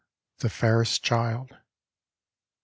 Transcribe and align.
THE 0.39 0.49
FAIREST 0.49 1.03
CHILD. 1.03 1.51
I. 1.51 1.57